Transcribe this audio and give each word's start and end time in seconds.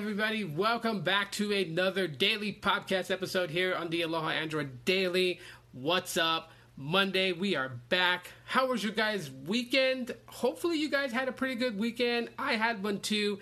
everybody. 0.00 0.44
Welcome 0.44 1.02
back 1.02 1.30
to 1.32 1.52
another 1.52 2.06
daily 2.06 2.54
podcast 2.54 3.10
episode 3.10 3.50
here 3.50 3.74
on 3.74 3.90
the 3.90 4.00
Aloha 4.00 4.30
Android 4.30 4.82
Daily. 4.86 5.40
What's 5.72 6.16
up? 6.16 6.52
Monday, 6.74 7.32
we 7.32 7.54
are 7.54 7.68
back. 7.90 8.30
How 8.46 8.68
was 8.68 8.82
your 8.82 8.94
guys' 8.94 9.30
weekend? 9.30 10.14
Hopefully, 10.24 10.78
you 10.78 10.88
guys 10.88 11.12
had 11.12 11.28
a 11.28 11.32
pretty 11.32 11.54
good 11.54 11.78
weekend. 11.78 12.30
I 12.38 12.54
had 12.54 12.82
one 12.82 13.00
too. 13.00 13.40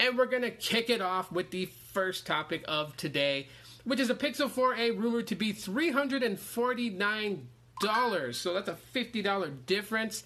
And 0.00 0.18
we're 0.18 0.26
going 0.26 0.42
to 0.42 0.50
kick 0.50 0.90
it 0.90 1.00
off 1.00 1.30
with 1.30 1.52
the 1.52 1.66
first 1.92 2.26
topic 2.26 2.64
of 2.66 2.96
today, 2.96 3.46
which 3.84 4.00
is 4.00 4.10
a 4.10 4.14
Pixel 4.16 4.50
4a 4.50 5.00
rumored 5.00 5.28
to 5.28 5.36
be 5.36 5.52
$349. 5.52 8.34
So 8.34 8.54
that's 8.54 8.68
a 8.68 8.76
$50 8.92 9.64
difference 9.64 10.24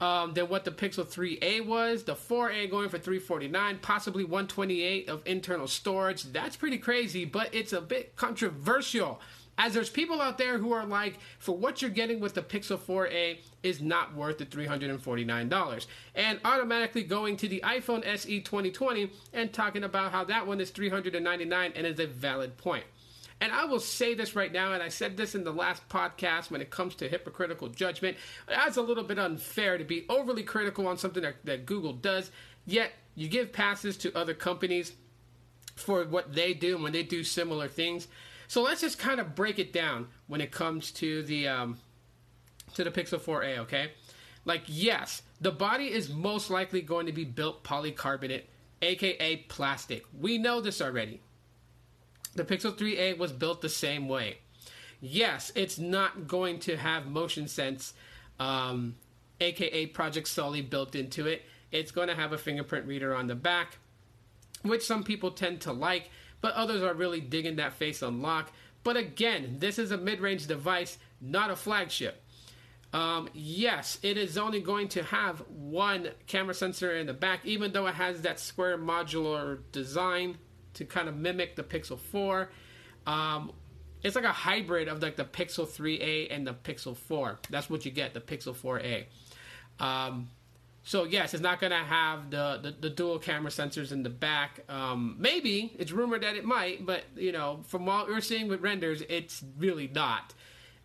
um, 0.00 0.34
than 0.34 0.48
what 0.48 0.64
the 0.64 0.70
Pixel 0.70 1.04
3a 1.04 1.64
was. 1.66 2.04
The 2.04 2.14
4a 2.14 2.70
going 2.70 2.88
for 2.88 2.98
349, 2.98 3.78
possibly 3.82 4.24
128 4.24 5.08
of 5.08 5.22
internal 5.26 5.66
storage. 5.66 6.24
That's 6.24 6.56
pretty 6.56 6.78
crazy, 6.78 7.24
but 7.24 7.54
it's 7.54 7.72
a 7.72 7.80
bit 7.80 8.16
controversial. 8.16 9.20
As 9.58 9.74
there's 9.74 9.90
people 9.90 10.22
out 10.22 10.38
there 10.38 10.56
who 10.56 10.72
are 10.72 10.86
like, 10.86 11.18
for 11.38 11.54
what 11.54 11.82
you're 11.82 11.90
getting 11.90 12.18
with 12.18 12.32
the 12.32 12.40
Pixel 12.40 12.78
4a 12.78 13.38
is 13.62 13.82
not 13.82 14.14
worth 14.14 14.38
the 14.38 14.46
$349. 14.46 15.86
And 16.14 16.40
automatically 16.46 17.02
going 17.02 17.36
to 17.36 17.48
the 17.48 17.60
iPhone 17.62 18.06
SE 18.06 18.40
2020 18.40 19.10
and 19.34 19.52
talking 19.52 19.84
about 19.84 20.12
how 20.12 20.24
that 20.24 20.46
one 20.46 20.62
is 20.62 20.70
399 20.70 21.72
and 21.76 21.86
is 21.86 22.00
a 22.00 22.06
valid 22.06 22.56
point. 22.56 22.84
And 23.40 23.52
I 23.52 23.64
will 23.64 23.80
say 23.80 24.14
this 24.14 24.36
right 24.36 24.52
now, 24.52 24.72
and 24.72 24.82
I 24.82 24.88
said 24.88 25.16
this 25.16 25.34
in 25.34 25.44
the 25.44 25.52
last 25.52 25.88
podcast 25.88 26.50
when 26.50 26.60
it 26.60 26.70
comes 26.70 26.94
to 26.96 27.08
hypocritical 27.08 27.68
judgment. 27.68 28.18
It's 28.48 28.76
a 28.76 28.82
little 28.82 29.04
bit 29.04 29.18
unfair 29.18 29.78
to 29.78 29.84
be 29.84 30.04
overly 30.10 30.42
critical 30.42 30.86
on 30.86 30.98
something 30.98 31.22
that, 31.22 31.36
that 31.44 31.64
Google 31.64 31.94
does, 31.94 32.30
yet 32.66 32.92
you 33.14 33.28
give 33.28 33.52
passes 33.52 33.96
to 33.98 34.14
other 34.14 34.34
companies 34.34 34.92
for 35.74 36.04
what 36.04 36.34
they 36.34 36.52
do 36.52 36.76
when 36.76 36.92
they 36.92 37.02
do 37.02 37.24
similar 37.24 37.66
things. 37.66 38.08
So 38.46 38.62
let's 38.62 38.82
just 38.82 38.98
kind 38.98 39.20
of 39.20 39.34
break 39.34 39.58
it 39.58 39.72
down 39.72 40.08
when 40.26 40.40
it 40.40 40.50
comes 40.50 40.90
to 40.92 41.22
the 41.22 41.48
um, 41.48 41.78
to 42.74 42.84
the 42.84 42.90
Pixel 42.90 43.20
4a. 43.20 43.58
Okay, 43.60 43.92
like 44.44 44.62
yes, 44.66 45.22
the 45.40 45.52
body 45.52 45.90
is 45.90 46.10
most 46.10 46.50
likely 46.50 46.82
going 46.82 47.06
to 47.06 47.12
be 47.12 47.24
built 47.24 47.64
polycarbonate, 47.64 48.42
aka 48.82 49.36
plastic. 49.48 50.04
We 50.18 50.36
know 50.36 50.60
this 50.60 50.82
already. 50.82 51.20
The 52.34 52.44
Pixel 52.44 52.76
3a 52.76 53.18
was 53.18 53.32
built 53.32 53.60
the 53.60 53.68
same 53.68 54.08
way. 54.08 54.38
Yes, 55.00 55.50
it's 55.54 55.78
not 55.78 56.28
going 56.28 56.58
to 56.60 56.76
have 56.76 57.06
motion 57.06 57.48
sense, 57.48 57.94
um, 58.38 58.96
aka 59.40 59.86
Project 59.86 60.28
Soli, 60.28 60.62
built 60.62 60.94
into 60.94 61.26
it. 61.26 61.42
It's 61.72 61.90
going 61.90 62.08
to 62.08 62.14
have 62.14 62.32
a 62.32 62.38
fingerprint 62.38 62.86
reader 62.86 63.14
on 63.14 63.26
the 63.26 63.34
back, 63.34 63.78
which 64.62 64.86
some 64.86 65.02
people 65.02 65.30
tend 65.30 65.62
to 65.62 65.72
like, 65.72 66.10
but 66.40 66.54
others 66.54 66.82
are 66.82 66.94
really 66.94 67.20
digging 67.20 67.56
that 67.56 67.72
face 67.72 68.02
unlock. 68.02 68.52
But 68.82 68.96
again, 68.96 69.56
this 69.58 69.78
is 69.78 69.90
a 69.90 69.98
mid 69.98 70.20
range 70.20 70.46
device, 70.46 70.98
not 71.20 71.50
a 71.50 71.56
flagship. 71.56 72.22
Um, 72.92 73.28
yes, 73.32 73.98
it 74.02 74.16
is 74.16 74.36
only 74.36 74.60
going 74.60 74.88
to 74.88 75.02
have 75.04 75.40
one 75.48 76.10
camera 76.26 76.54
sensor 76.54 76.96
in 76.96 77.06
the 77.06 77.14
back, 77.14 77.44
even 77.44 77.72
though 77.72 77.86
it 77.86 77.94
has 77.94 78.22
that 78.22 78.40
square 78.40 78.76
modular 78.76 79.60
design 79.70 80.38
to 80.80 80.86
kind 80.86 81.08
of 81.08 81.16
mimic 81.16 81.56
the 81.56 81.62
Pixel 81.62 81.98
4. 81.98 82.50
Um, 83.06 83.52
it's 84.02 84.16
like 84.16 84.24
a 84.24 84.32
hybrid 84.32 84.88
of 84.88 85.02
like 85.02 85.16
the 85.16 85.24
Pixel 85.24 85.66
3a 85.66 86.34
and 86.34 86.46
the 86.46 86.54
Pixel 86.54 86.96
4. 86.96 87.38
That's 87.50 87.68
what 87.68 87.84
you 87.84 87.90
get, 87.90 88.14
the 88.14 88.20
Pixel 88.20 88.54
4a. 88.54 89.04
Um, 89.84 90.30
so 90.82 91.04
yes, 91.04 91.34
it's 91.34 91.42
not 91.42 91.60
going 91.60 91.72
to 91.72 91.76
have 91.76 92.30
the, 92.30 92.58
the, 92.62 92.74
the, 92.80 92.90
dual 92.90 93.18
camera 93.18 93.50
sensors 93.50 93.92
in 93.92 94.02
the 94.02 94.10
back. 94.10 94.60
Um, 94.68 95.16
maybe 95.18 95.74
it's 95.78 95.92
rumored 95.92 96.22
that 96.22 96.36
it 96.36 96.44
might, 96.44 96.86
but 96.86 97.04
you 97.14 97.32
know, 97.32 97.60
from 97.66 97.84
what 97.84 98.08
we're 98.08 98.22
seeing 98.22 98.48
with 98.48 98.62
renders, 98.62 99.02
it's 99.08 99.44
really 99.58 99.88
not. 99.88 100.34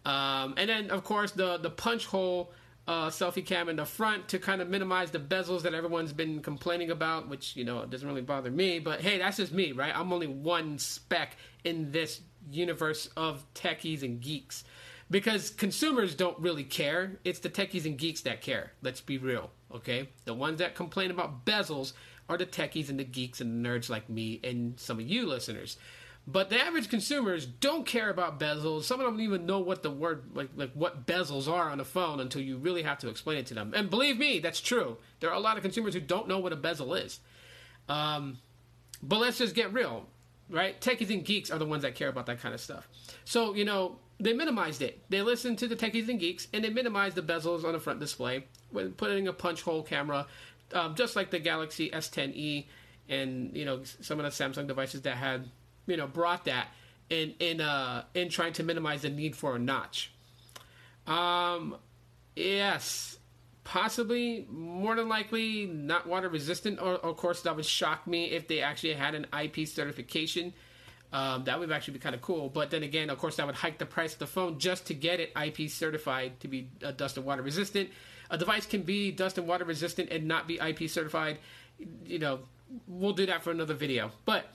Um, 0.05 0.53
and 0.57 0.69
then 0.69 0.91
of 0.91 1.03
course 1.03 1.31
the 1.31 1.57
the 1.57 1.69
punch 1.69 2.05
hole 2.05 2.51
uh, 2.87 3.07
selfie 3.07 3.45
cam 3.45 3.67
in 3.69 3.77
the 3.77 3.85
front 3.85 4.27
to 4.29 4.39
kind 4.39 4.61
of 4.61 4.69
minimize 4.69 5.11
the 5.11 5.19
bezels 5.19 5.63
that 5.63 5.73
everyone's 5.73 6.13
been 6.13 6.41
complaining 6.41 6.91
about, 6.91 7.27
which 7.27 7.55
you 7.55 7.63
know 7.63 7.85
doesn't 7.85 8.07
really 8.07 8.21
bother 8.21 8.51
me. 8.51 8.79
But 8.79 9.01
hey, 9.01 9.17
that's 9.17 9.37
just 9.37 9.51
me, 9.51 9.71
right? 9.71 9.95
I'm 9.95 10.13
only 10.13 10.27
one 10.27 10.77
speck 10.77 11.37
in 11.63 11.91
this 11.91 12.21
universe 12.51 13.09
of 13.17 13.43
techies 13.53 14.03
and 14.03 14.21
geeks 14.21 14.63
because 15.09 15.49
consumers 15.51 16.15
don't 16.15 16.37
really 16.39 16.63
care. 16.63 17.19
It's 17.23 17.39
the 17.39 17.49
techies 17.49 17.85
and 17.85 17.97
geeks 17.97 18.21
that 18.21 18.41
care. 18.41 18.71
Let's 18.81 19.01
be 19.01 19.17
real, 19.17 19.51
okay? 19.73 20.09
The 20.25 20.33
ones 20.33 20.59
that 20.59 20.75
complain 20.75 21.11
about 21.11 21.45
bezels 21.45 21.93
are 22.27 22.37
the 22.37 22.45
techies 22.45 22.89
and 22.89 22.99
the 22.99 23.03
geeks 23.03 23.41
and 23.41 23.63
the 23.63 23.69
nerds 23.69 23.89
like 23.89 24.09
me 24.09 24.39
and 24.43 24.79
some 24.79 24.99
of 24.99 25.07
you 25.07 25.27
listeners. 25.27 25.77
But 26.27 26.49
the 26.49 26.59
average 26.59 26.89
consumers 26.89 27.45
don't 27.45 27.85
care 27.85 28.09
about 28.09 28.39
bezels. 28.39 28.83
Some 28.83 28.99
of 28.99 29.05
them 29.05 29.15
don't 29.15 29.23
even 29.23 29.45
know 29.45 29.59
what 29.59 29.83
the 29.83 29.91
word 29.91 30.23
like 30.33 30.49
like 30.55 30.71
what 30.73 31.05
bezels 31.05 31.47
are 31.47 31.69
on 31.69 31.79
a 31.79 31.85
phone 31.85 32.19
until 32.19 32.41
you 32.41 32.57
really 32.57 32.81
have 32.81 32.97
to 32.99 33.09
explain 33.09 33.37
it 33.37 33.45
to 33.47 33.53
them. 33.53 33.73
And 33.75 33.89
believe 33.91 34.17
me, 34.17 34.39
that's 34.39 34.59
true. 34.59 34.97
There 35.19 35.29
are 35.29 35.35
a 35.35 35.39
lot 35.39 35.57
of 35.57 35.61
consumers 35.63 35.93
who 35.93 35.99
don't 35.99 36.27
know 36.27 36.39
what 36.39 36.51
a 36.51 36.55
bezel 36.55 36.95
is. 36.95 37.19
Um, 37.87 38.39
but 39.03 39.19
let's 39.19 39.37
just 39.37 39.53
get 39.53 39.71
real, 39.71 40.07
right? 40.49 40.79
Techies 40.81 41.13
and 41.13 41.23
geeks 41.23 41.51
are 41.51 41.59
the 41.59 41.65
ones 41.65 41.83
that 41.83 41.93
care 41.93 42.09
about 42.09 42.25
that 42.25 42.41
kind 42.41 42.55
of 42.55 42.61
stuff. 42.61 42.87
So 43.23 43.53
you 43.53 43.65
know 43.65 43.99
they 44.19 44.33
minimized 44.33 44.81
it. 44.81 45.03
They 45.09 45.21
listened 45.21 45.59
to 45.59 45.67
the 45.67 45.75
techies 45.75 46.09
and 46.09 46.19
geeks 46.19 46.47
and 46.53 46.63
they 46.63 46.71
minimized 46.71 47.15
the 47.15 47.21
bezels 47.21 47.63
on 47.63 47.73
the 47.73 47.79
front 47.79 47.99
display 47.99 48.45
with 48.71 48.97
putting 48.97 49.27
a 49.27 49.33
punch 49.33 49.61
hole 49.61 49.83
camera, 49.83 50.25
um, 50.73 50.95
just 50.95 51.15
like 51.15 51.29
the 51.29 51.39
Galaxy 51.39 51.91
S10e 51.91 52.65
and 53.09 53.55
you 53.55 53.65
know 53.65 53.81
some 53.83 54.19
of 54.19 54.23
the 54.23 54.31
Samsung 54.43 54.65
devices 54.65 55.01
that 55.03 55.17
had 55.17 55.51
you 55.87 55.97
know 55.97 56.07
brought 56.07 56.45
that 56.45 56.67
in 57.09 57.33
in 57.39 57.61
uh 57.61 58.03
in 58.13 58.29
trying 58.29 58.53
to 58.53 58.63
minimize 58.63 59.03
the 59.03 59.09
need 59.09 59.35
for 59.35 59.55
a 59.55 59.59
notch. 59.59 60.11
Um, 61.07 61.77
yes, 62.35 63.17
possibly 63.63 64.47
more 64.49 64.95
than 64.95 65.07
likely 65.07 65.65
not 65.65 66.07
water 66.07 66.29
resistant. 66.29 66.81
Or 66.81 66.93
of 66.93 67.17
course 67.17 67.41
that 67.43 67.55
would 67.55 67.65
shock 67.65 68.07
me 68.07 68.25
if 68.25 68.47
they 68.47 68.61
actually 68.61 68.93
had 68.93 69.15
an 69.15 69.27
IP 69.39 69.67
certification. 69.67 70.53
Um, 71.13 71.45
that 71.45 71.59
would 71.59 71.71
actually 71.71 71.93
be 71.93 71.99
kind 71.99 72.15
of 72.15 72.21
cool. 72.21 72.49
But 72.49 72.71
then 72.71 72.83
again, 72.83 73.09
of 73.09 73.17
course, 73.19 73.37
that 73.37 73.45
would 73.45 73.55
hike 73.55 73.77
the 73.77 73.85
price 73.85 74.13
of 74.13 74.19
the 74.19 74.27
phone 74.27 74.59
just 74.59 74.87
to 74.87 74.93
get 74.93 75.19
it 75.19 75.31
IP 75.41 75.69
certified 75.69 76.39
to 76.41 76.47
be 76.47 76.69
uh, 76.83 76.91
dust 76.91 77.15
and 77.15 77.25
water 77.25 77.41
resistant. 77.41 77.89
A 78.29 78.37
device 78.37 78.65
can 78.65 78.81
be 78.81 79.11
dust 79.11 79.37
and 79.37 79.47
water 79.47 79.63
resistant 79.63 80.09
and 80.09 80.27
not 80.27 80.47
be 80.47 80.55
IP 80.59 80.89
certified. 80.89 81.37
You 82.05 82.19
know, 82.19 82.39
we'll 82.87 83.13
do 83.13 83.27
that 83.27 83.43
for 83.43 83.51
another 83.51 83.75
video. 83.75 84.11
But 84.25 84.45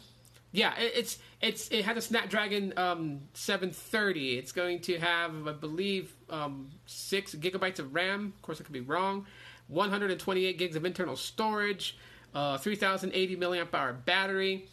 yeah, 0.53 0.75
it's 0.79 1.19
it's 1.41 1.69
it 1.69 1.85
had 1.85 1.97
a 1.97 2.01
Snapdragon 2.01 2.73
um, 2.77 3.21
730. 3.35 4.39
It's 4.39 4.53
going 4.53 4.81
to 4.81 4.99
have, 4.99 5.47
I 5.47 5.53
believe, 5.53 6.13
um, 6.29 6.71
six 6.87 7.35
gigabytes 7.35 7.79
of 7.79 7.95
RAM. 7.95 8.33
Of 8.37 8.43
course, 8.43 8.61
I 8.61 8.65
could 8.65 8.73
be 8.73 8.81
wrong. 8.81 9.27
128 9.69 10.59
gigs 10.59 10.75
of 10.75 10.85
internal 10.85 11.15
storage, 11.15 11.97
uh, 12.35 12.59
3080 12.59 13.37
milliamp 13.37 13.73
hour 13.73 13.93
battery. 13.93 14.67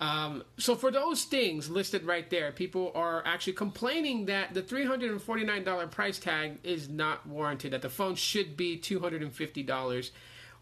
Um, 0.00 0.44
so 0.56 0.74
for 0.74 0.90
those 0.90 1.24
things 1.24 1.68
listed 1.70 2.04
right 2.04 2.28
there, 2.30 2.50
people 2.50 2.90
are 2.94 3.22
actually 3.26 3.52
complaining 3.52 4.26
that 4.26 4.54
the 4.54 4.62
$349 4.62 5.90
price 5.90 6.18
tag 6.18 6.58
is 6.64 6.88
not 6.88 7.26
warranted. 7.26 7.72
That 7.72 7.82
the 7.82 7.90
phone 7.90 8.14
should 8.14 8.56
be 8.56 8.78
$250 8.78 10.10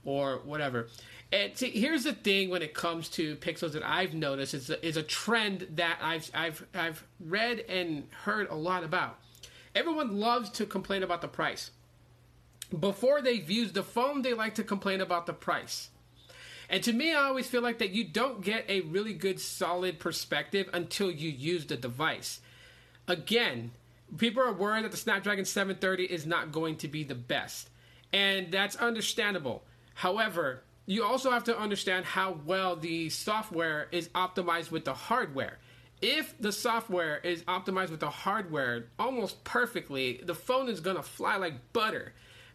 or 0.08 0.40
whatever. 0.44 0.88
And 1.30 1.54
see, 1.56 1.70
here's 1.70 2.04
the 2.04 2.14
thing 2.14 2.48
when 2.48 2.62
it 2.62 2.72
comes 2.72 3.10
to 3.10 3.36
pixels 3.36 3.72
that 3.72 3.86
I've 3.86 4.14
noticed 4.14 4.54
is 4.54 4.70
a, 4.70 4.86
is 4.86 4.96
a 4.96 5.02
trend 5.02 5.66
that 5.74 5.98
I've 6.00 6.30
I've 6.32 6.66
I've 6.74 7.04
read 7.20 7.60
and 7.68 8.08
heard 8.24 8.48
a 8.48 8.54
lot 8.54 8.84
about. 8.84 9.18
Everyone 9.74 10.18
loves 10.18 10.48
to 10.50 10.64
complain 10.64 11.02
about 11.02 11.20
the 11.20 11.28
price. 11.28 11.70
Before 12.78 13.20
they've 13.20 13.50
used 13.50 13.74
the 13.74 13.82
phone, 13.82 14.22
they 14.22 14.32
like 14.32 14.54
to 14.54 14.64
complain 14.64 15.00
about 15.02 15.26
the 15.26 15.34
price. 15.34 15.90
And 16.70 16.82
to 16.84 16.92
me, 16.92 17.14
I 17.14 17.24
always 17.24 17.46
feel 17.46 17.62
like 17.62 17.78
that 17.78 17.90
you 17.90 18.04
don't 18.04 18.42
get 18.42 18.64
a 18.68 18.82
really 18.82 19.14
good, 19.14 19.40
solid 19.40 19.98
perspective 19.98 20.68
until 20.72 21.10
you 21.10 21.30
use 21.30 21.66
the 21.66 21.76
device. 21.76 22.40
Again, 23.06 23.70
people 24.18 24.42
are 24.42 24.52
worried 24.52 24.84
that 24.84 24.90
the 24.90 24.98
Snapdragon 24.98 25.46
730 25.46 26.04
is 26.04 26.26
not 26.26 26.52
going 26.52 26.76
to 26.76 26.88
be 26.88 27.04
the 27.04 27.14
best. 27.14 27.70
And 28.12 28.52
that's 28.52 28.76
understandable. 28.76 29.62
However, 29.98 30.62
you 30.86 31.02
also 31.02 31.32
have 31.32 31.42
to 31.44 31.58
understand 31.58 32.04
how 32.04 32.38
well 32.46 32.76
the 32.76 33.08
software 33.08 33.88
is 33.90 34.08
optimized 34.10 34.70
with 34.70 34.84
the 34.84 34.94
hardware. 34.94 35.58
If 36.00 36.38
the 36.38 36.52
software 36.52 37.18
is 37.18 37.42
optimized 37.42 37.90
with 37.90 37.98
the 37.98 38.08
hardware 38.08 38.84
almost 38.96 39.42
perfectly, 39.42 40.20
the 40.22 40.36
phone 40.36 40.68
is 40.68 40.78
going 40.78 40.94
to 40.94 41.02
fly 41.02 41.34
like 41.34 41.72
butter 41.72 42.12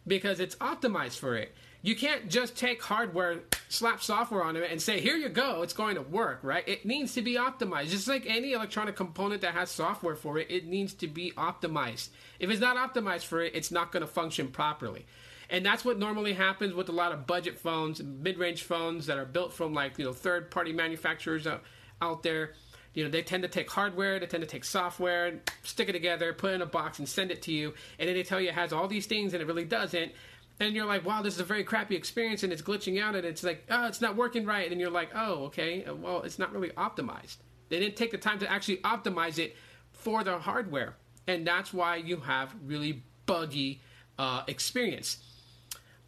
because 0.07 0.39
it's 0.39 0.55
optimized 0.55 1.19
for 1.19 1.35
it. 1.35 1.53
You 1.81 1.97
can't 1.97 2.29
just 2.29 2.55
take 2.55 2.81
hardware, 2.81 3.41
slap 3.67 4.01
software 4.01 4.41
on 4.41 4.55
it, 4.55 4.71
and 4.71 4.81
say, 4.81 5.01
here 5.01 5.17
you 5.17 5.27
go, 5.27 5.63
it's 5.63 5.73
going 5.73 5.95
to 5.95 6.01
work, 6.01 6.39
right? 6.43 6.65
It 6.65 6.85
needs 6.85 7.13
to 7.15 7.21
be 7.21 7.35
optimized. 7.35 7.89
Just 7.89 8.07
like 8.07 8.25
any 8.25 8.53
electronic 8.53 8.95
component 8.95 9.41
that 9.41 9.53
has 9.53 9.69
software 9.69 10.15
for 10.15 10.37
it, 10.37 10.49
it 10.49 10.65
needs 10.65 10.93
to 10.93 11.07
be 11.07 11.33
optimized. 11.35 12.07
If 12.39 12.49
it's 12.49 12.61
not 12.61 12.77
optimized 12.77 13.25
for 13.25 13.41
it, 13.41 13.53
it's 13.53 13.69
not 13.69 13.91
going 13.91 13.99
to 13.99 14.07
function 14.07 14.47
properly. 14.47 15.05
And 15.49 15.65
that's 15.65 15.83
what 15.85 15.99
normally 15.99 16.33
happens 16.33 16.73
with 16.73 16.89
a 16.89 16.93
lot 16.93 17.11
of 17.11 17.27
budget 17.27 17.59
phones, 17.59 18.01
mid-range 18.01 18.63
phones 18.63 19.05
that 19.07 19.17
are 19.17 19.25
built 19.25 19.53
from 19.53 19.73
like 19.73 19.97
you 19.97 20.05
know 20.05 20.13
third-party 20.13 20.73
manufacturers 20.73 21.45
out, 21.47 21.63
out 22.01 22.23
there. 22.23 22.53
You 22.93 23.03
know, 23.03 23.09
they 23.09 23.23
tend 23.23 23.41
to 23.43 23.49
take 23.49 23.71
hardware, 23.71 24.19
they 24.19 24.27
tend 24.27 24.41
to 24.41 24.47
take 24.47 24.63
software, 24.63 25.41
stick 25.63 25.89
it 25.89 25.93
together, 25.93 26.31
put 26.31 26.51
it 26.51 26.55
in 26.55 26.61
a 26.61 26.67
box, 26.67 26.99
and 26.99 27.09
send 27.09 27.31
it 27.31 27.41
to 27.43 27.51
you. 27.51 27.73
And 27.97 28.07
then 28.07 28.15
they 28.15 28.23
tell 28.23 28.39
you 28.39 28.49
it 28.49 28.53
has 28.53 28.71
all 28.71 28.87
these 28.87 29.07
things, 29.07 29.33
and 29.33 29.41
it 29.41 29.45
really 29.47 29.65
doesn't. 29.65 30.11
And 30.59 30.75
you're 30.75 30.85
like, 30.85 31.03
wow, 31.03 31.23
this 31.23 31.33
is 31.33 31.39
a 31.39 31.43
very 31.43 31.63
crappy 31.63 31.95
experience, 31.95 32.43
and 32.43 32.53
it's 32.53 32.61
glitching 32.61 33.01
out, 33.01 33.15
and 33.15 33.25
it's 33.25 33.43
like, 33.43 33.65
oh, 33.71 33.87
it's 33.87 34.01
not 34.01 34.15
working 34.15 34.45
right. 34.45 34.71
And 34.71 34.79
you're 34.79 34.91
like, 34.91 35.09
oh, 35.15 35.45
okay, 35.45 35.85
well, 35.91 36.21
it's 36.21 36.37
not 36.37 36.53
really 36.53 36.69
optimized. 36.69 37.37
They 37.69 37.79
didn't 37.79 37.95
take 37.95 38.11
the 38.11 38.19
time 38.19 38.37
to 38.39 38.51
actually 38.51 38.77
optimize 38.77 39.39
it 39.39 39.55
for 39.91 40.23
the 40.23 40.37
hardware, 40.37 40.95
and 41.27 41.47
that's 41.47 41.73
why 41.73 41.95
you 41.95 42.17
have 42.17 42.53
really 42.63 43.01
buggy 43.25 43.81
uh, 44.19 44.43
experience. 44.47 45.17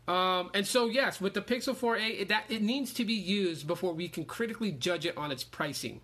Um, 0.08 0.52
and 0.54 0.68
so, 0.68 0.86
yes, 0.88 1.20
with 1.20 1.34
the 1.34 1.42
Pixel 1.42 1.76
4a, 1.76 2.22
it, 2.22 2.30
that 2.30 2.46
it 2.50 2.62
needs 2.62 2.94
to 2.94 3.06
be 3.06 3.14
used 3.14 3.66
before 3.66 3.94
we 3.94 4.08
can 4.08 4.24
critically 4.26 4.72
judge 4.72 5.06
it 5.06 5.18
on 5.18 5.32
its 5.32 5.44
pricing, 5.44 6.02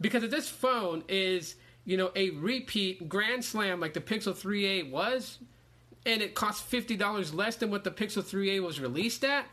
because 0.00 0.22
if 0.22 0.30
this 0.30 0.48
phone 0.48 1.02
is, 1.08 1.56
you 1.84 1.96
know, 1.96 2.12
a 2.14 2.30
repeat 2.30 3.08
grand 3.08 3.44
slam 3.44 3.80
like 3.80 3.94
the 3.94 4.00
Pixel 4.00 4.32
3a 4.32 4.90
was, 4.90 5.38
and 6.06 6.22
it 6.22 6.34
costs 6.34 6.62
fifty 6.62 6.96
dollars 6.96 7.32
less 7.34 7.56
than 7.56 7.70
what 7.70 7.84
the 7.84 7.90
Pixel 7.90 8.22
3a 8.22 8.62
was 8.62 8.80
released 8.80 9.24
at. 9.24 9.46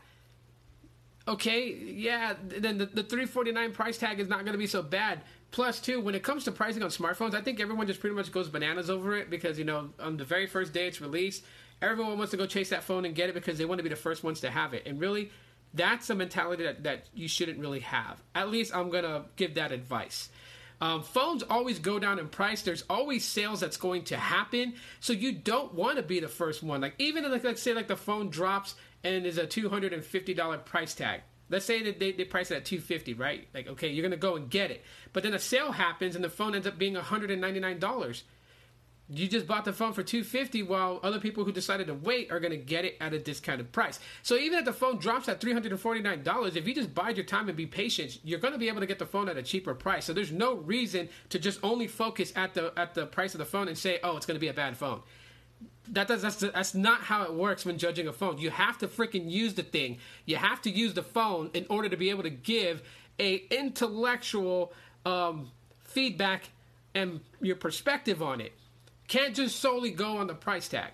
Okay, 1.28 1.72
yeah, 1.74 2.34
then 2.42 2.78
the, 2.78 2.86
the 2.86 3.02
349 3.02 3.72
price 3.72 3.98
tag 3.98 4.18
is 4.18 4.28
not 4.28 4.40
going 4.40 4.52
to 4.52 4.58
be 4.58 4.66
so 4.66 4.82
bad. 4.82 5.20
Plus, 5.50 5.80
too, 5.80 6.00
when 6.00 6.14
it 6.14 6.22
comes 6.22 6.44
to 6.44 6.52
pricing 6.52 6.82
on 6.82 6.90
smartphones, 6.90 7.34
I 7.34 7.40
think 7.40 7.60
everyone 7.60 7.86
just 7.86 8.00
pretty 8.00 8.16
much 8.16 8.30
goes 8.32 8.48
bananas 8.48 8.88
over 8.88 9.16
it 9.16 9.30
because 9.30 9.58
you 9.58 9.64
know 9.64 9.90
on 9.98 10.16
the 10.16 10.24
very 10.24 10.46
first 10.46 10.72
day 10.72 10.86
it's 10.86 11.00
released, 11.00 11.44
everyone 11.82 12.18
wants 12.18 12.30
to 12.32 12.36
go 12.36 12.46
chase 12.46 12.70
that 12.70 12.84
phone 12.84 13.04
and 13.04 13.14
get 13.14 13.28
it 13.28 13.34
because 13.34 13.58
they 13.58 13.64
want 13.64 13.78
to 13.78 13.82
be 13.82 13.88
the 13.88 13.96
first 13.96 14.22
ones 14.22 14.40
to 14.40 14.50
have 14.50 14.74
it. 14.74 14.86
And 14.86 15.00
really, 15.00 15.30
that's 15.74 16.10
a 16.10 16.14
mentality 16.14 16.64
that, 16.64 16.84
that 16.84 17.06
you 17.14 17.28
shouldn't 17.28 17.58
really 17.58 17.80
have. 17.80 18.22
At 18.34 18.50
least 18.50 18.74
I'm 18.74 18.90
going 18.90 19.04
to 19.04 19.24
give 19.36 19.54
that 19.54 19.72
advice. 19.72 20.28
Um, 20.80 21.02
phones 21.02 21.42
always 21.42 21.78
go 21.78 21.98
down 21.98 22.18
in 22.18 22.28
price. 22.28 22.62
There's 22.62 22.84
always 22.88 23.24
sales 23.24 23.60
that's 23.60 23.76
going 23.76 24.04
to 24.04 24.16
happen. 24.16 24.74
So 25.00 25.12
you 25.12 25.32
don't 25.32 25.74
want 25.74 25.96
to 25.98 26.02
be 26.02 26.20
the 26.20 26.28
first 26.28 26.62
one. 26.62 26.80
Like 26.80 26.94
even 26.98 27.30
like 27.30 27.44
let's 27.44 27.62
say 27.62 27.74
like 27.74 27.88
the 27.88 27.96
phone 27.96 28.30
drops 28.30 28.74
and 29.04 29.26
is 29.26 29.38
a 29.38 29.46
$250 29.46 30.64
price 30.64 30.94
tag. 30.94 31.20
Let's 31.50 31.66
say 31.66 31.82
that 31.82 31.98
they, 31.98 32.12
they 32.12 32.24
price 32.24 32.50
it 32.50 32.56
at 32.56 32.64
250 32.64 33.14
right? 33.14 33.46
Like, 33.52 33.68
okay, 33.68 33.88
you're 33.88 34.08
to 34.08 34.16
go 34.16 34.36
and 34.36 34.48
get 34.48 34.70
it. 34.70 34.82
But 35.12 35.22
then 35.22 35.34
a 35.34 35.38
sale 35.38 35.72
happens 35.72 36.14
and 36.14 36.24
the 36.24 36.30
phone 36.30 36.54
ends 36.54 36.66
up 36.66 36.78
being 36.78 36.94
$199 36.94 38.22
you 39.12 39.26
just 39.26 39.46
bought 39.46 39.64
the 39.64 39.72
phone 39.72 39.92
for 39.92 40.02
250 40.02 40.62
while 40.62 41.00
other 41.02 41.18
people 41.18 41.44
who 41.44 41.50
decided 41.50 41.88
to 41.88 41.94
wait 41.94 42.30
are 42.30 42.38
going 42.38 42.52
to 42.52 42.56
get 42.56 42.84
it 42.84 42.96
at 43.00 43.12
a 43.12 43.18
discounted 43.18 43.72
price. 43.72 43.98
So 44.22 44.36
even 44.36 44.60
if 44.60 44.64
the 44.64 44.72
phone 44.72 44.98
drops 44.98 45.28
at 45.28 45.40
$349 45.40 46.56
if 46.56 46.66
you 46.66 46.74
just 46.74 46.94
bide 46.94 47.16
your 47.16 47.26
time 47.26 47.48
and 47.48 47.56
be 47.56 47.66
patient 47.66 48.18
you're 48.22 48.38
going 48.38 48.52
to 48.52 48.58
be 48.58 48.68
able 48.68 48.80
to 48.80 48.86
get 48.86 48.98
the 48.98 49.06
phone 49.06 49.28
at 49.28 49.36
a 49.36 49.42
cheaper 49.42 49.74
price. 49.74 50.04
So 50.04 50.12
there's 50.12 50.30
no 50.30 50.54
reason 50.54 51.08
to 51.30 51.38
just 51.38 51.58
only 51.62 51.88
focus 51.88 52.32
at 52.36 52.54
the 52.54 52.72
at 52.76 52.94
the 52.94 53.06
price 53.06 53.34
of 53.34 53.38
the 53.38 53.44
phone 53.44 53.68
and 53.68 53.76
say 53.76 53.98
oh 54.04 54.16
it's 54.16 54.26
going 54.26 54.36
to 54.36 54.40
be 54.40 54.48
a 54.48 54.54
bad 54.54 54.76
phone. 54.76 55.00
That 55.88 56.06
does 56.06 56.22
that's 56.22 56.36
that's 56.36 56.74
not 56.74 57.00
how 57.00 57.24
it 57.24 57.34
works 57.34 57.66
when 57.66 57.78
judging 57.78 58.06
a 58.06 58.12
phone. 58.12 58.38
You 58.38 58.50
have 58.50 58.78
to 58.78 58.86
freaking 58.86 59.28
use 59.28 59.54
the 59.54 59.64
thing. 59.64 59.98
You 60.24 60.36
have 60.36 60.62
to 60.62 60.70
use 60.70 60.94
the 60.94 61.02
phone 61.02 61.50
in 61.52 61.66
order 61.68 61.88
to 61.88 61.96
be 61.96 62.10
able 62.10 62.22
to 62.22 62.30
give 62.30 62.82
a 63.18 63.42
intellectual 63.50 64.72
um, 65.04 65.50
feedback 65.80 66.50
and 66.94 67.20
your 67.40 67.56
perspective 67.56 68.22
on 68.22 68.40
it 68.40 68.52
can't 69.10 69.34
just 69.34 69.58
solely 69.58 69.90
go 69.90 70.18
on 70.18 70.28
the 70.28 70.34
price 70.34 70.68
tag. 70.68 70.92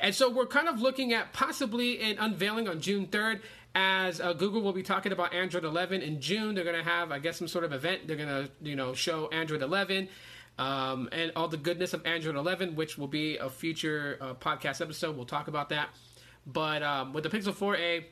And 0.00 0.14
so 0.14 0.28
we're 0.28 0.46
kind 0.46 0.68
of 0.68 0.82
looking 0.82 1.12
at 1.12 1.32
possibly 1.32 2.00
an 2.00 2.18
unveiling 2.18 2.68
on 2.68 2.80
June 2.80 3.06
3rd 3.06 3.40
as 3.74 4.20
uh, 4.20 4.32
Google 4.32 4.60
will 4.60 4.72
be 4.72 4.82
talking 4.82 5.12
about 5.12 5.32
Android 5.32 5.64
11 5.64 6.02
in 6.02 6.20
June. 6.20 6.54
They're 6.54 6.64
going 6.64 6.76
to 6.76 6.82
have, 6.82 7.12
I 7.12 7.20
guess, 7.20 7.38
some 7.38 7.48
sort 7.48 7.64
of 7.64 7.72
event. 7.72 8.06
They're 8.06 8.16
going 8.16 8.28
to, 8.28 8.50
you 8.60 8.76
know, 8.76 8.92
show 8.94 9.28
Android 9.28 9.62
11 9.62 10.08
um, 10.58 11.08
and 11.12 11.30
all 11.36 11.48
the 11.48 11.56
goodness 11.56 11.94
of 11.94 12.04
Android 12.04 12.34
11, 12.34 12.74
which 12.74 12.98
will 12.98 13.06
be 13.06 13.38
a 13.38 13.48
future 13.48 14.18
uh, 14.20 14.34
podcast 14.34 14.80
episode. 14.80 15.16
We'll 15.16 15.24
talk 15.24 15.46
about 15.46 15.68
that. 15.68 15.88
But 16.44 16.82
um, 16.82 17.12
with 17.12 17.22
the 17.22 17.30
Pixel 17.30 17.54
4a, 17.54 18.04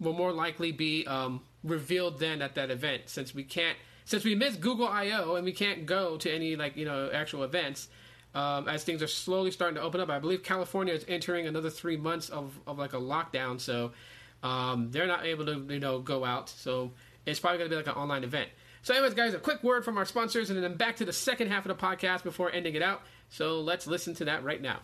will 0.00 0.14
more 0.14 0.32
likely 0.32 0.72
be 0.72 1.06
um, 1.06 1.42
revealed 1.62 2.18
then 2.18 2.40
at 2.40 2.54
that 2.54 2.70
event, 2.70 3.02
since 3.06 3.34
we 3.34 3.44
can't, 3.44 3.76
since 4.06 4.24
we 4.24 4.34
missed 4.34 4.60
Google 4.60 4.88
I/O 4.88 5.34
and 5.34 5.44
we 5.44 5.52
can't 5.52 5.84
go 5.84 6.16
to 6.16 6.32
any 6.32 6.56
like 6.56 6.76
you 6.76 6.86
know 6.86 7.10
actual 7.12 7.42
events 7.42 7.88
um, 8.34 8.68
as 8.68 8.84
things 8.84 9.02
are 9.02 9.08
slowly 9.08 9.50
starting 9.50 9.76
to 9.76 9.82
open 9.82 10.00
up. 10.00 10.10
I 10.10 10.18
believe 10.18 10.42
California 10.42 10.94
is 10.94 11.04
entering 11.08 11.46
another 11.46 11.70
three 11.70 11.96
months 11.96 12.28
of, 12.28 12.58
of 12.66 12.78
like 12.78 12.92
a 12.92 12.98
lockdown, 12.98 13.60
so 13.60 13.92
um, 14.42 14.90
they're 14.90 15.06
not 15.06 15.24
able 15.24 15.46
to 15.46 15.66
you 15.68 15.80
know 15.80 15.98
go 15.98 16.24
out. 16.24 16.48
So 16.48 16.92
it's 17.26 17.40
probably 17.40 17.58
going 17.58 17.70
to 17.70 17.76
be 17.76 17.82
like 17.82 17.94
an 17.94 18.00
online 18.00 18.24
event. 18.24 18.48
So, 18.82 18.94
anyways, 18.94 19.14
guys, 19.14 19.34
a 19.34 19.38
quick 19.38 19.62
word 19.62 19.84
from 19.84 19.98
our 19.98 20.04
sponsors, 20.04 20.50
and 20.50 20.62
then 20.62 20.76
back 20.76 20.96
to 20.96 21.04
the 21.04 21.12
second 21.12 21.48
half 21.48 21.66
of 21.66 21.76
the 21.76 21.86
podcast 21.86 22.22
before 22.22 22.50
ending 22.50 22.74
it 22.74 22.82
out. 22.82 23.02
So 23.28 23.60
let's 23.60 23.86
listen 23.86 24.14
to 24.14 24.24
that 24.26 24.44
right 24.44 24.62
now. 24.62 24.80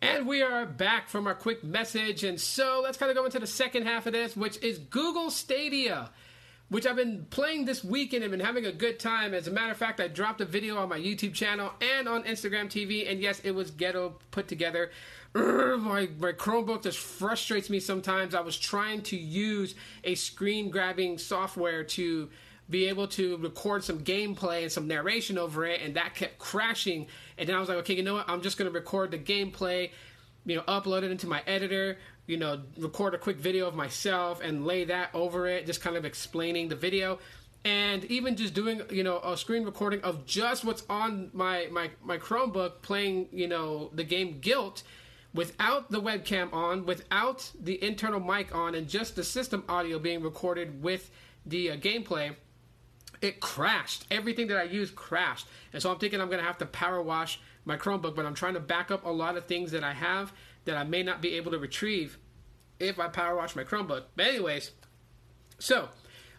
And 0.00 0.26
we 0.26 0.42
are 0.42 0.64
back 0.64 1.08
from 1.08 1.26
our 1.26 1.34
quick 1.34 1.62
message, 1.64 2.24
and 2.24 2.40
so 2.40 2.80
let's 2.82 2.96
kind 2.96 3.10
of 3.10 3.16
go 3.16 3.24
into 3.24 3.38
the 3.38 3.46
second 3.46 3.84
half 3.84 4.06
of 4.06 4.12
this, 4.12 4.36
which 4.36 4.62
is 4.62 4.78
Google 4.78 5.30
Stadia 5.30 6.10
which 6.68 6.86
I've 6.86 6.96
been 6.96 7.26
playing 7.30 7.64
this 7.64 7.82
weekend 7.82 8.24
and 8.24 8.30
been 8.30 8.40
having 8.40 8.66
a 8.66 8.72
good 8.72 8.98
time. 8.98 9.32
As 9.32 9.48
a 9.48 9.50
matter 9.50 9.70
of 9.72 9.78
fact, 9.78 10.00
I 10.00 10.08
dropped 10.08 10.40
a 10.40 10.44
video 10.44 10.76
on 10.76 10.88
my 10.88 10.98
YouTube 10.98 11.32
channel 11.32 11.72
and 11.80 12.06
on 12.06 12.24
Instagram 12.24 12.66
TV, 12.66 13.10
and 13.10 13.20
yes, 13.20 13.40
it 13.42 13.52
was 13.52 13.70
ghetto 13.70 14.18
put 14.30 14.48
together. 14.48 14.90
My, 15.34 16.08
my 16.18 16.32
Chromebook 16.32 16.84
just 16.84 16.98
frustrates 16.98 17.68
me 17.68 17.80
sometimes. 17.80 18.34
I 18.34 18.40
was 18.40 18.58
trying 18.58 19.02
to 19.02 19.16
use 19.16 19.74
a 20.02 20.14
screen 20.14 20.70
grabbing 20.70 21.18
software 21.18 21.84
to 21.84 22.30
be 22.70 22.88
able 22.88 23.06
to 23.08 23.36
record 23.36 23.84
some 23.84 24.00
gameplay 24.00 24.62
and 24.62 24.72
some 24.72 24.88
narration 24.88 25.36
over 25.36 25.66
it, 25.66 25.82
and 25.82 25.94
that 25.96 26.14
kept 26.14 26.38
crashing. 26.38 27.06
And 27.36 27.46
then 27.46 27.54
I 27.54 27.60
was 27.60 27.68
like, 27.68 27.78
okay, 27.78 27.94
you 27.94 28.02
know 28.02 28.14
what? 28.14 28.28
I'm 28.28 28.40
just 28.40 28.56
going 28.56 28.70
to 28.70 28.76
record 28.76 29.10
the 29.10 29.18
gameplay, 29.18 29.90
you 30.46 30.56
know, 30.56 30.62
upload 30.62 31.02
it 31.02 31.10
into 31.10 31.26
my 31.26 31.42
editor, 31.46 31.98
you 32.28 32.36
know, 32.36 32.60
record 32.76 33.14
a 33.14 33.18
quick 33.18 33.38
video 33.38 33.66
of 33.66 33.74
myself 33.74 34.40
and 34.42 34.66
lay 34.66 34.84
that 34.84 35.10
over 35.14 35.48
it, 35.48 35.66
just 35.66 35.80
kind 35.80 35.96
of 35.96 36.04
explaining 36.04 36.68
the 36.68 36.76
video. 36.76 37.18
And 37.64 38.04
even 38.04 38.36
just 38.36 38.52
doing, 38.54 38.82
you 38.90 39.02
know, 39.02 39.18
a 39.18 39.36
screen 39.36 39.64
recording 39.64 40.02
of 40.02 40.26
just 40.26 40.62
what's 40.62 40.84
on 40.90 41.30
my, 41.32 41.68
my, 41.72 41.90
my 42.04 42.18
Chromebook 42.18 42.82
playing, 42.82 43.28
you 43.32 43.48
know, 43.48 43.90
the 43.94 44.04
game 44.04 44.40
Gylt 44.40 44.82
without 45.32 45.90
the 45.90 46.00
webcam 46.00 46.52
on, 46.52 46.84
without 46.84 47.50
the 47.58 47.82
internal 47.82 48.20
mic 48.20 48.54
on, 48.54 48.74
and 48.74 48.86
just 48.86 49.16
the 49.16 49.24
system 49.24 49.64
audio 49.66 49.98
being 49.98 50.22
recorded 50.22 50.82
with 50.82 51.10
the 51.46 51.70
uh, 51.70 51.76
gameplay, 51.76 52.36
it 53.22 53.40
crashed. 53.40 54.04
Everything 54.10 54.48
that 54.48 54.58
I 54.58 54.64
used 54.64 54.94
crashed. 54.94 55.46
And 55.72 55.82
so 55.82 55.90
I'm 55.90 55.98
thinking 55.98 56.20
I'm 56.20 56.28
going 56.28 56.40
to 56.40 56.46
have 56.46 56.58
to 56.58 56.66
power 56.66 57.00
wash 57.02 57.40
my 57.64 57.76
Chromebook, 57.76 58.14
but 58.14 58.26
I'm 58.26 58.34
trying 58.34 58.54
to 58.54 58.60
back 58.60 58.90
up 58.90 59.06
a 59.06 59.10
lot 59.10 59.36
of 59.36 59.46
things 59.46 59.70
that 59.70 59.82
I 59.82 59.94
have 59.94 60.32
that 60.68 60.76
I 60.76 60.84
may 60.84 61.02
not 61.02 61.22
be 61.22 61.34
able 61.34 61.50
to 61.52 61.58
retrieve 61.58 62.18
if 62.78 63.00
I 63.00 63.08
power 63.08 63.34
wash 63.34 63.56
my 63.56 63.64
Chromebook. 63.64 64.02
But 64.14 64.26
anyways, 64.26 64.72
so 65.58 65.88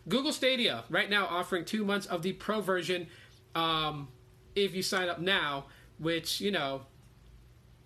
Google 0.07 0.31
Stadia 0.31 0.83
right 0.87 1.09
now 1.09 1.25
offering 1.25 1.65
two 1.65 1.83
months 1.83 2.05
of 2.05 2.21
the 2.21 2.33
pro 2.33 2.61
version 2.61 3.07
um, 3.55 4.07
if 4.55 4.75
you 4.75 4.83
sign 4.83 5.09
up 5.09 5.19
now, 5.19 5.65
which 5.97 6.39
you 6.39 6.51
know 6.51 6.83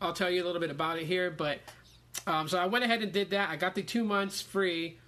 I'll 0.02 0.12
tell 0.12 0.30
you 0.30 0.44
a 0.44 0.46
little 0.46 0.60
bit 0.60 0.70
about 0.70 1.00
it 1.00 1.06
here. 1.06 1.32
But 1.32 1.60
um, 2.28 2.50
so 2.50 2.60
I 2.60 2.66
went 2.66 2.84
ahead 2.84 3.02
and 3.02 3.14
did 3.14 3.30
that. 3.30 3.50
I 3.50 3.56
got 3.56 3.74
the 3.74 3.82
two 3.82 4.04
months 4.04 4.42
free. 4.42 5.00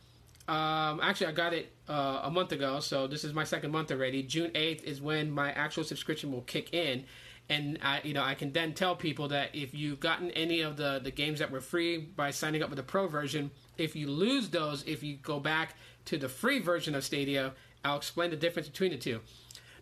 Um, 0.47 1.01
actually, 1.03 1.27
I 1.27 1.31
got 1.33 1.53
it 1.53 1.69
uh, 1.89 2.21
a 2.23 2.31
month 2.31 2.53
ago, 2.53 2.79
so 2.79 3.07
this 3.07 3.25
is 3.25 3.33
my 3.33 3.43
second 3.43 3.71
month 3.71 3.91
already. 3.91 4.23
June 4.23 4.51
eighth 4.55 4.85
is 4.85 5.01
when 5.01 5.31
my 5.31 5.51
actual 5.51 5.83
subscription 5.83 6.31
will 6.31 6.43
kick 6.43 6.73
in 6.73 7.03
and 7.49 7.77
I, 7.83 8.01
you 8.03 8.13
know, 8.13 8.23
I 8.23 8.33
can 8.33 8.51
then 8.51 8.73
tell 8.73 8.95
people 8.95 9.27
that 9.29 9.53
if 9.53 9.73
you've 9.73 9.99
gotten 9.99 10.31
any 10.31 10.61
of 10.61 10.77
the 10.77 10.99
the 11.03 11.11
games 11.11 11.39
that 11.39 11.51
were 11.51 11.61
free 11.61 11.97
by 11.97 12.31
signing 12.31 12.63
up 12.63 12.69
with 12.69 12.77
the 12.77 12.83
pro 12.83 13.07
version, 13.07 13.51
if 13.77 13.95
you 13.95 14.07
lose 14.07 14.49
those, 14.49 14.83
if 14.87 15.03
you 15.03 15.17
go 15.17 15.39
back 15.39 15.75
to 16.05 16.17
the 16.17 16.29
free 16.29 16.59
version 16.59 16.95
of 16.95 17.03
Stadia, 17.03 17.53
I'll 17.83 17.97
explain 17.97 18.31
the 18.31 18.35
difference 18.35 18.67
between 18.67 18.91
the 18.91 18.97
two. 18.97 19.21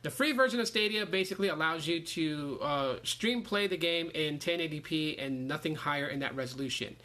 The 0.01 0.09
free 0.09 0.33
version 0.33 0.59
of 0.59 0.67
Stadia 0.67 1.05
basically 1.05 1.47
allows 1.47 1.87
you 1.87 2.01
to 2.01 2.59
uh, 2.61 2.95
stream 3.03 3.41
play 3.41 3.67
the 3.67 3.77
game 3.77 4.11
in 4.13 4.37
1080p 4.37 5.23
and 5.23 5.47
nothing 5.47 5.75
higher 5.75 6.07
in 6.07 6.19
that 6.19 6.35
resolution. 6.35 6.97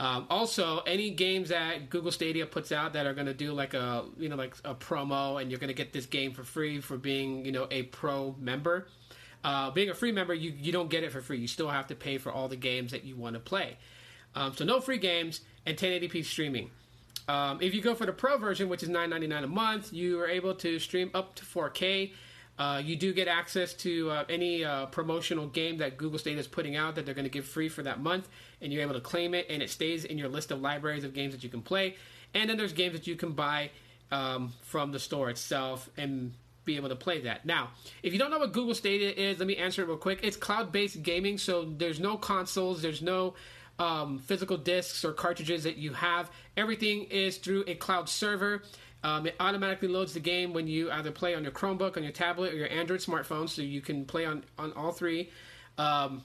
Um, 0.00 0.26
also, 0.28 0.80
any 0.80 1.10
games 1.10 1.50
that 1.50 1.88
Google 1.88 2.10
Stadia 2.10 2.44
puts 2.46 2.72
out 2.72 2.94
that 2.94 3.06
are 3.06 3.14
going 3.14 3.26
to 3.26 3.34
do 3.34 3.52
like 3.52 3.74
a 3.74 4.06
you 4.18 4.28
know 4.28 4.34
like 4.34 4.56
a 4.64 4.74
promo, 4.74 5.40
and 5.40 5.50
you're 5.50 5.60
going 5.60 5.68
to 5.68 5.74
get 5.74 5.92
this 5.92 6.06
game 6.06 6.32
for 6.32 6.42
free 6.42 6.80
for 6.80 6.96
being 6.96 7.44
you 7.44 7.52
know 7.52 7.68
a 7.70 7.84
pro 7.84 8.34
member 8.40 8.88
uh, 9.44 9.70
being 9.70 9.90
a 9.90 9.94
free 9.94 10.12
member, 10.12 10.34
you, 10.34 10.52
you 10.58 10.72
don't 10.72 10.90
get 10.90 11.02
it 11.02 11.12
for 11.12 11.20
free. 11.20 11.38
You 11.38 11.48
still 11.48 11.68
have 11.68 11.88
to 11.88 11.94
pay 11.94 12.18
for 12.18 12.30
all 12.30 12.48
the 12.48 12.56
games 12.56 12.92
that 12.92 13.04
you 13.04 13.16
want 13.16 13.34
to 13.34 13.40
play. 13.40 13.76
Um, 14.34 14.54
so 14.54 14.64
no 14.64 14.80
free 14.80 14.98
games 14.98 15.40
and 15.66 15.76
1080p 15.76 16.24
streaming. 16.24 16.70
Um, 17.28 17.58
if 17.60 17.74
you 17.74 17.82
go 17.82 17.94
for 17.94 18.06
the 18.06 18.12
pro 18.12 18.36
version, 18.36 18.68
which 18.68 18.82
is 18.82 18.88
$9.99 18.88 19.44
a 19.44 19.46
month, 19.46 19.92
you 19.92 20.20
are 20.20 20.28
able 20.28 20.54
to 20.56 20.78
stream 20.78 21.10
up 21.14 21.34
to 21.36 21.44
4K. 21.44 22.12
Uh, 22.58 22.82
you 22.84 22.96
do 22.96 23.12
get 23.12 23.28
access 23.28 23.72
to 23.74 24.10
uh, 24.10 24.24
any 24.28 24.64
uh, 24.64 24.86
promotional 24.86 25.46
game 25.46 25.78
that 25.78 25.96
Google 25.96 26.18
Stadia 26.18 26.38
is 26.38 26.46
putting 26.46 26.76
out 26.76 26.94
that 26.94 27.06
they're 27.06 27.14
going 27.14 27.24
to 27.24 27.30
give 27.30 27.46
free 27.46 27.68
for 27.68 27.82
that 27.82 28.00
month, 28.00 28.28
and 28.60 28.72
you're 28.72 28.82
able 28.82 28.94
to 28.94 29.00
claim 29.00 29.34
it, 29.34 29.46
and 29.48 29.62
it 29.62 29.70
stays 29.70 30.04
in 30.04 30.18
your 30.18 30.28
list 30.28 30.50
of 30.50 30.60
libraries 30.60 31.04
of 31.04 31.14
games 31.14 31.32
that 31.32 31.42
you 31.42 31.48
can 31.48 31.62
play. 31.62 31.96
And 32.34 32.50
then 32.50 32.56
there's 32.56 32.72
games 32.72 32.92
that 32.92 33.06
you 33.06 33.16
can 33.16 33.32
buy 33.32 33.70
um, 34.10 34.52
from 34.62 34.92
the 34.92 34.98
store 34.98 35.30
itself 35.30 35.88
and 35.96 36.34
be 36.64 36.76
able 36.76 36.88
to 36.88 36.96
play 36.96 37.20
that. 37.22 37.44
Now, 37.44 37.70
if 38.02 38.12
you 38.12 38.18
don't 38.18 38.30
know 38.30 38.38
what 38.38 38.52
Google 38.52 38.74
Stadia 38.74 39.10
is, 39.10 39.38
let 39.38 39.46
me 39.46 39.56
answer 39.56 39.82
it 39.82 39.88
real 39.88 39.96
quick. 39.96 40.20
It's 40.22 40.36
cloud-based 40.36 41.02
gaming, 41.02 41.38
so 41.38 41.64
there's 41.64 42.00
no 42.00 42.16
consoles, 42.16 42.82
there's 42.82 43.02
no 43.02 43.34
um, 43.78 44.18
physical 44.18 44.56
discs 44.56 45.04
or 45.04 45.12
cartridges 45.12 45.64
that 45.64 45.76
you 45.76 45.92
have. 45.92 46.30
Everything 46.56 47.04
is 47.04 47.38
through 47.38 47.64
a 47.66 47.74
cloud 47.74 48.08
server. 48.08 48.62
Um, 49.04 49.26
it 49.26 49.34
automatically 49.40 49.88
loads 49.88 50.14
the 50.14 50.20
game 50.20 50.52
when 50.52 50.68
you 50.68 50.90
either 50.92 51.10
play 51.10 51.34
on 51.34 51.42
your 51.42 51.52
Chromebook, 51.52 51.96
on 51.96 52.04
your 52.04 52.12
tablet, 52.12 52.52
or 52.52 52.56
your 52.56 52.70
Android 52.70 53.00
smartphone, 53.00 53.48
so 53.48 53.62
you 53.62 53.80
can 53.80 54.04
play 54.04 54.24
on 54.24 54.44
on 54.58 54.72
all 54.74 54.92
three. 54.92 55.30
Um, 55.76 56.22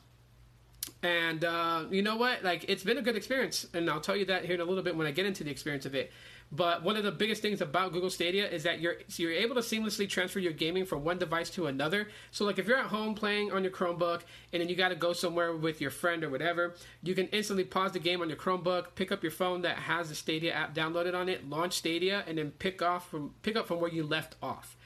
and 1.02 1.44
uh, 1.44 1.86
you 1.90 2.02
know 2.02 2.18
what? 2.18 2.44
Like 2.44 2.66
it's 2.68 2.84
been 2.84 2.98
a 2.98 3.02
good 3.02 3.16
experience, 3.16 3.66
and 3.74 3.90
I'll 3.90 4.02
tell 4.02 4.16
you 4.16 4.26
that 4.26 4.46
here 4.46 4.54
in 4.54 4.62
a 4.62 4.66
little 4.66 4.84
bit 4.84 4.96
when 4.96 5.08
I 5.08 5.12
get 5.12 5.26
into 5.26 5.44
the 5.44 5.50
experience 5.50 5.88
of 5.88 5.96
it. 5.96 6.12
But 6.52 6.82
one 6.82 6.96
of 6.96 7.04
the 7.04 7.12
biggest 7.12 7.42
things 7.42 7.60
about 7.60 7.92
Google 7.92 8.10
Stadia 8.10 8.48
is 8.48 8.64
that 8.64 8.80
you're 8.80 8.96
so 9.10 9.24
you're 9.24 9.34
able 9.34 9.56
to 9.56 9.62
seamlessly 9.62 10.08
transfer 10.08 10.40
your 10.40 10.54
gaming 10.54 10.86
from 10.86 11.04
one 11.04 11.18
device 11.18 11.50
to 11.52 11.68
another. 11.68 12.08
So 12.32 12.46
like 12.46 12.58
if 12.58 12.68
you're 12.68 12.78
at 12.78 12.86
home 12.86 13.16
playing 13.16 13.52
on 13.52 13.64
your 13.64 13.72
Chromebook 13.72 14.22
and 14.54 14.62
then 14.62 14.70
you 14.70 14.76
got 14.76 14.90
to 14.90 14.96
go 14.96 15.12
somewhere 15.12 15.54
with 15.54 15.82
your 15.82 15.92
friend 15.92 16.24
or 16.24 16.30
whatever, 16.30 16.76
you 17.04 17.14
can 17.16 17.28
instantly 17.28 17.66
pause 17.66 17.92
the 17.92 18.00
game 18.00 18.22
on 18.22 18.30
your 18.30 18.38
Chromebook, 18.38 18.96
pick 18.96 19.12
up 19.12 19.24
your 19.24 19.32
phone 19.32 19.64
that 19.64 19.78
has 19.78 20.08
the 20.08 20.16
Stadia 20.16 20.54
app 20.54 20.74
downloaded 20.74 21.14
on 21.14 21.28
it, 21.28 21.50
launch 21.50 21.74
Stadia, 21.74 22.24
and 22.28 22.38
then 22.38 22.52
pick 22.52 22.82
off 22.82 23.10
from 23.10 23.34
pick 23.42 23.58
up 23.58 23.68
from 23.68 23.82
where 23.82 23.92
you 23.92 24.04
left 24.04 24.36
off. 24.42 24.78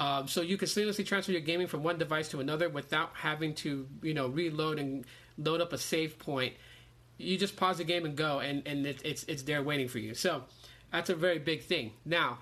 Um, 0.00 0.26
so 0.26 0.40
you 0.40 0.56
can 0.56 0.66
seamlessly 0.66 1.06
transfer 1.06 1.30
your 1.30 1.40
gaming 1.42 1.68
from 1.68 1.84
one 1.84 1.98
device 1.98 2.28
to 2.30 2.40
another 2.40 2.68
without 2.68 3.12
having 3.14 3.54
to 3.56 3.86
you 4.02 4.14
know 4.14 4.26
reload 4.26 4.80
and 4.80 5.04
load 5.38 5.60
up 5.60 5.72
a 5.72 5.78
save 5.78 6.18
point. 6.18 6.54
You 7.18 7.38
just 7.38 7.54
pause 7.54 7.78
the 7.78 7.84
game 7.84 8.04
and 8.04 8.16
go, 8.16 8.40
and 8.40 8.66
and 8.66 8.84
it's 8.84 9.02
it's, 9.02 9.24
it's 9.24 9.42
there 9.42 9.62
waiting 9.62 9.86
for 9.86 10.00
you. 10.00 10.14
So 10.14 10.42
that's 10.94 11.10
a 11.10 11.14
very 11.16 11.40
big 11.40 11.64
thing. 11.64 11.90
Now, 12.04 12.38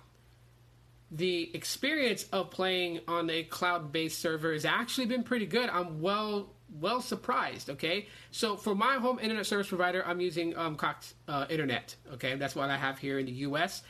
the 1.11 1.51
experience 1.55 2.27
of 2.33 2.51
playing 2.51 3.01
on 3.09 3.31
a 3.31 3.45
cloud-based 3.45 4.19
server 4.19 4.53
has 4.53 4.67
actually 4.67 5.07
been 5.07 5.23
pretty 5.23 5.47
good. 5.47 5.71
I'm 5.71 6.03
well 6.03 6.51
well 6.79 7.01
surprised. 7.01 7.71
Okay, 7.71 8.09
so 8.31 8.57
for 8.57 8.75
my 8.75 8.97
home 8.97 9.19
internet 9.19 9.47
service 9.47 9.69
provider, 9.69 10.05
I'm 10.07 10.21
using 10.21 10.55
um, 10.55 10.77
Cox 10.77 11.15
uh, 11.29 11.47
Internet. 11.49 11.97
Okay, 12.13 12.37
that's 12.37 12.55
what 12.55 12.69
I 12.69 12.77
have 12.77 12.99
here 12.99 13.19
in 13.19 13.25
the 13.25 13.33
U.S. 13.33 13.83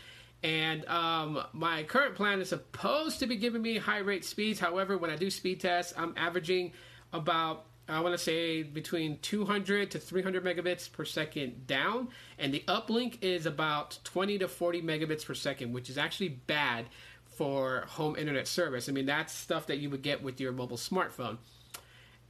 And 0.44 0.84
um, 0.86 1.42
my 1.52 1.82
current 1.82 2.14
plan 2.14 2.40
is 2.40 2.50
supposed 2.50 3.18
to 3.18 3.26
be 3.26 3.34
giving 3.34 3.62
me 3.62 3.78
high 3.78 3.98
rate 3.98 4.24
speeds. 4.24 4.60
However, 4.60 4.96
when 4.96 5.10
I 5.10 5.16
do 5.16 5.28
speed 5.28 5.58
tests, 5.58 5.92
I'm 5.96 6.14
averaging 6.16 6.72
about 7.12 7.66
I 7.92 8.00
want 8.00 8.14
to 8.14 8.18
say 8.18 8.62
between 8.62 9.18
200 9.18 9.90
to 9.92 9.98
300 9.98 10.44
megabits 10.44 10.90
per 10.90 11.04
second 11.04 11.66
down, 11.66 12.08
and 12.38 12.52
the 12.52 12.64
uplink 12.68 13.18
is 13.22 13.46
about 13.46 13.98
20 14.04 14.38
to 14.38 14.48
40 14.48 14.82
megabits 14.82 15.24
per 15.24 15.34
second, 15.34 15.72
which 15.72 15.90
is 15.90 15.98
actually 15.98 16.28
bad 16.28 16.86
for 17.24 17.84
home 17.88 18.16
internet 18.16 18.46
service. 18.46 18.88
I 18.88 18.92
mean, 18.92 19.06
that's 19.06 19.32
stuff 19.32 19.66
that 19.66 19.78
you 19.78 19.90
would 19.90 20.02
get 20.02 20.22
with 20.22 20.40
your 20.40 20.52
mobile 20.52 20.76
smartphone. 20.76 21.38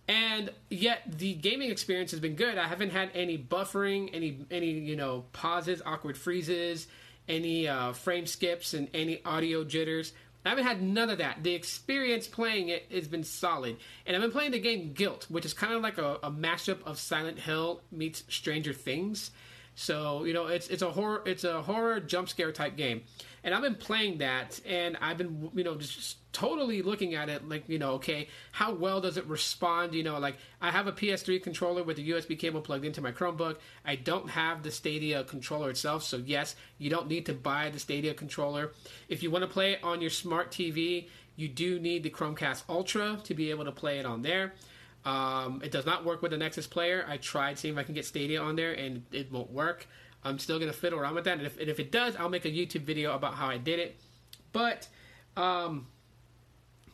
And 0.09 0.51
yet 0.69 1.03
the 1.07 1.35
gaming 1.35 1.71
experience 1.71 2.11
has 2.11 2.21
been 2.21 2.35
good. 2.35 2.59
I 2.59 2.67
haven't 2.67 2.91
had 2.91 3.11
any 3.15 3.39
buffering, 3.39 4.11
any 4.13 4.45
any 4.51 4.71
you 4.71 4.97
know 4.97 5.25
pauses, 5.33 5.81
awkward 5.87 6.19
freezes, 6.19 6.89
any 7.29 7.69
uh, 7.69 7.93
frame 7.93 8.27
skips, 8.27 8.75
and 8.75 8.89
any 8.93 9.23
audio 9.25 9.65
jitters. 9.65 10.13
I 10.45 10.49
haven't 10.49 10.65
had 10.65 10.83
none 10.83 11.09
of 11.11 11.19
that. 11.19 11.43
The 11.43 11.55
experience 11.55 12.27
playing 12.27 12.69
it 12.69 12.87
has 12.91 13.07
been 13.07 13.25
solid. 13.25 13.77
And 14.07 14.17
I've 14.17 14.23
been 14.23 14.33
playing 14.33 14.51
the 14.51 14.59
game 14.59 14.93
Gylt, 14.95 15.25
which 15.31 15.45
is 15.45 15.55
kind 15.55 15.73
of 15.73 15.83
like 15.83 15.99
a, 15.99 16.19
a 16.23 16.31
mashup 16.31 16.83
of 16.85 16.99
Silent 16.99 17.39
Hill 17.39 17.81
meets 17.93 18.25
Stranger 18.29 18.73
Things. 18.73 19.31
So 19.75 20.25
you 20.25 20.35
know, 20.35 20.49
it's 20.49 20.69
it's 20.69 20.83
a 20.83 20.91
horror 20.91 21.23
it's 21.25 21.45
a 21.45 21.63
horror 21.63 21.99
jump 22.01 22.29
scare 22.29 22.53
type 22.53 22.77
game, 22.77 23.03
and 23.43 23.55
I've 23.55 23.63
been 23.63 23.75
playing 23.75 24.19
that, 24.19 24.61
and 24.67 24.99
I've 25.01 25.17
been 25.17 25.51
you 25.55 25.65
know 25.65 25.77
just 25.77 26.19
totally 26.33 26.83
looking 26.83 27.15
at 27.15 27.29
it 27.29 27.49
like 27.49 27.69
you 27.69 27.79
know 27.79 27.93
okay 27.93 28.27
how 28.53 28.73
well 28.73 29.03
does 29.03 29.19
it 29.19 29.27
respond 29.27 29.93
you 29.93 30.03
know 30.03 30.19
like 30.19 30.37
I 30.63 30.71
have 30.71 30.87
a 30.87 30.93
PS3 30.93 31.43
controller 31.43 31.83
with 31.83 31.99
a 31.99 32.03
USB 32.03 32.39
cable 32.39 32.61
plugged 32.61 32.85
into 32.85 33.01
my 33.01 33.13
Chromebook. 33.13 33.57
I 33.85 33.97
don't 33.97 34.31
have 34.31 34.63
the 34.63 34.71
Stadia 34.71 35.25
controller 35.25 35.71
itself, 35.71 36.03
so 36.03 36.19
yes, 36.19 36.55
you 36.79 36.91
don't 36.91 37.09
need 37.09 37.27
to 37.27 37.35
buy 37.35 37.71
the 37.71 37.79
Stadia 37.79 38.13
controller. 38.13 38.73
If 39.09 39.23
you 39.23 39.31
want 39.31 39.43
to 39.43 39.51
play 39.51 39.73
it 39.73 39.81
on 39.83 40.03
your 40.03 40.11
smart 40.11 40.51
TV, 40.51 41.09
you 41.37 41.49
do 41.49 41.81
need 41.81 42.03
the 42.03 42.11
Chromecast 42.11 42.65
Ultra 42.69 43.21
to 43.25 43.35
be 43.35 43.51
able 43.51 43.65
to 43.65 43.73
play 43.73 43.99
it 43.99 44.05
on 44.05 44.21
there. 44.21 44.53
Um, 45.05 45.61
it 45.65 45.73
does 45.73 45.85
not 45.85 46.05
work 46.05 46.23
with 46.23 46.31
the 46.31 46.39
Nexus 46.39 46.67
player. 46.67 47.05
I 47.09 47.17
tried 47.17 47.59
seeing 47.59 47.75
if 47.75 47.79
I 47.79 47.83
can 47.83 47.95
get 47.95 48.05
Stadia 48.05 48.41
on 48.41 48.57
there, 48.57 48.73
and 48.73 49.05
it 49.13 49.33
won't 49.33 49.51
work. 49.51 49.87
I'm 50.25 50.39
still 50.39 50.59
gonna 50.59 50.73
fiddle 50.73 51.01
around 51.01 51.15
with 51.15 51.25
that, 51.25 51.39
and 51.39 51.47
if, 51.47 51.59
and 51.59 51.69
if 51.69 51.81
it 51.81 51.91
does, 51.91 52.15
I'll 52.17 52.29
make 52.29 52.45
a 52.45 52.51
YouTube 52.51 52.83
video 52.83 53.15
about 53.15 53.35
how 53.35 53.49
I 53.49 53.59
did 53.59 53.81
it. 53.81 54.01
But 54.53 54.87
um, 55.37 55.89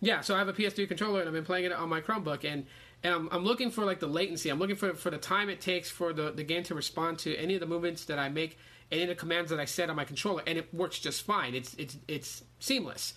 yeah, 0.00 0.20
so 0.20 0.34
I 0.34 0.38
have 0.38 0.48
a 0.48 0.52
PS3 0.52 0.88
controller, 0.88 1.20
and 1.20 1.28
I've 1.28 1.34
been 1.34 1.44
playing 1.44 1.66
it 1.66 1.72
on 1.72 1.88
my 1.88 2.00
Chromebook, 2.00 2.44
and 2.44 2.66
and 3.02 3.14
I'm, 3.14 3.28
I'm 3.30 3.44
looking 3.44 3.70
for 3.70 3.84
like 3.84 4.00
the 4.00 4.06
latency. 4.06 4.48
I'm 4.48 4.58
looking 4.58 4.76
for 4.76 4.94
for 4.94 5.10
the 5.10 5.18
time 5.18 5.48
it 5.50 5.60
takes 5.60 5.90
for 5.90 6.12
the 6.12 6.30
the 6.30 6.44
game 6.44 6.62
to 6.64 6.74
respond 6.74 7.18
to 7.20 7.36
any 7.36 7.54
of 7.54 7.60
the 7.60 7.66
movements 7.66 8.04
that 8.06 8.18
I 8.18 8.28
make, 8.28 8.58
any 8.90 9.02
of 9.02 9.08
the 9.08 9.14
commands 9.14 9.50
that 9.50 9.60
I 9.60 9.64
set 9.64 9.90
on 9.90 9.96
my 9.96 10.04
controller, 10.04 10.42
and 10.46 10.56
it 10.56 10.72
works 10.72 10.98
just 10.98 11.22
fine. 11.22 11.54
It's 11.54 11.74
it's 11.74 11.96
it's 12.06 12.44
seamless. 12.60 13.14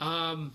Um, 0.00 0.54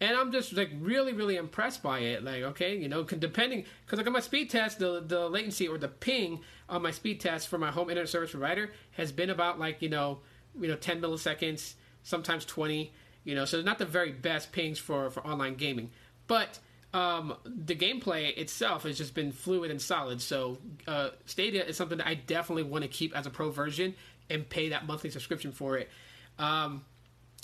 and 0.00 0.16
I'm 0.16 0.30
just 0.30 0.52
like 0.52 0.70
really, 0.80 1.12
really 1.12 1.36
impressed 1.36 1.82
by 1.82 2.00
it. 2.00 2.22
Like, 2.22 2.42
okay, 2.42 2.76
you 2.76 2.88
know, 2.88 3.02
depending 3.02 3.64
because 3.84 3.98
like 3.98 4.06
on 4.06 4.12
my 4.12 4.20
speed 4.20 4.50
test, 4.50 4.78
the 4.78 5.02
the 5.06 5.28
latency 5.28 5.68
or 5.68 5.78
the 5.78 5.88
ping 5.88 6.40
on 6.68 6.82
my 6.82 6.90
speed 6.90 7.20
test 7.20 7.48
for 7.48 7.58
my 7.58 7.70
home 7.70 7.88
internet 7.88 8.08
service 8.08 8.30
provider 8.30 8.72
has 8.92 9.12
been 9.12 9.30
about 9.30 9.58
like 9.58 9.80
you 9.80 9.88
know, 9.88 10.20
you 10.60 10.68
know, 10.68 10.76
10 10.76 11.00
milliseconds, 11.00 11.74
sometimes 12.02 12.44
20. 12.44 12.92
You 13.24 13.34
know, 13.34 13.44
so 13.44 13.60
not 13.62 13.78
the 13.78 13.86
very 13.86 14.12
best 14.12 14.52
pings 14.52 14.78
for 14.78 15.10
for 15.10 15.26
online 15.26 15.54
gaming, 15.54 15.90
but 16.26 16.58
um, 16.92 17.34
the 17.44 17.74
gameplay 17.74 18.36
itself 18.38 18.84
has 18.84 18.96
just 18.96 19.14
been 19.14 19.32
fluid 19.32 19.70
and 19.70 19.80
solid. 19.80 20.20
So 20.22 20.58
uh, 20.86 21.10
Stadia 21.24 21.64
is 21.64 21.76
something 21.76 21.98
that 21.98 22.06
I 22.06 22.14
definitely 22.14 22.62
want 22.62 22.82
to 22.82 22.88
keep 22.88 23.16
as 23.16 23.26
a 23.26 23.30
pro 23.30 23.50
version 23.50 23.94
and 24.30 24.48
pay 24.48 24.70
that 24.70 24.86
monthly 24.86 25.10
subscription 25.10 25.52
for 25.52 25.76
it. 25.76 25.90
Um, 26.38 26.84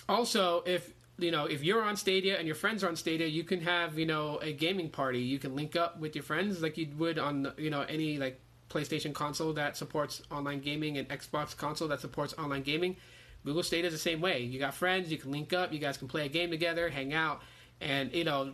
also, 0.08 0.62
if 0.66 0.92
you 1.18 1.30
know, 1.30 1.44
if 1.44 1.62
you're 1.62 1.82
on 1.82 1.96
Stadia 1.96 2.38
and 2.38 2.46
your 2.46 2.54
friends 2.54 2.82
are 2.82 2.88
on 2.88 2.96
Stadia, 2.96 3.26
you 3.26 3.44
can 3.44 3.60
have, 3.60 3.98
you 3.98 4.06
know, 4.06 4.38
a 4.42 4.52
gaming 4.52 4.88
party. 4.88 5.20
You 5.20 5.38
can 5.38 5.54
link 5.54 5.76
up 5.76 5.98
with 5.98 6.14
your 6.14 6.24
friends 6.24 6.62
like 6.62 6.76
you 6.78 6.88
would 6.98 7.18
on, 7.18 7.52
you 7.58 7.70
know, 7.70 7.82
any 7.82 8.18
like 8.18 8.40
PlayStation 8.70 9.12
console 9.12 9.52
that 9.52 9.76
supports 9.76 10.22
online 10.30 10.60
gaming 10.60 10.98
and 10.98 11.08
Xbox 11.08 11.56
console 11.56 11.88
that 11.88 12.00
supports 12.00 12.34
online 12.38 12.62
gaming. 12.62 12.96
Google 13.44 13.62
Stadia 13.62 13.86
is 13.86 13.92
the 13.92 13.98
same 13.98 14.20
way. 14.20 14.40
You 14.42 14.58
got 14.58 14.74
friends, 14.74 15.10
you 15.10 15.18
can 15.18 15.30
link 15.30 15.52
up, 15.52 15.72
you 15.72 15.78
guys 15.78 15.96
can 15.96 16.08
play 16.08 16.26
a 16.26 16.28
game 16.28 16.50
together, 16.50 16.88
hang 16.88 17.12
out, 17.12 17.42
and 17.80 18.12
you 18.14 18.24
know, 18.24 18.52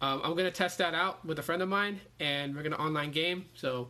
um, 0.00 0.20
I'm 0.22 0.36
gonna 0.36 0.50
test 0.50 0.78
that 0.78 0.94
out 0.94 1.24
with 1.24 1.38
a 1.40 1.42
friend 1.42 1.60
of 1.60 1.68
mine, 1.68 2.00
and 2.20 2.54
we're 2.54 2.62
gonna 2.62 2.76
online 2.76 3.10
game. 3.10 3.46
So 3.54 3.88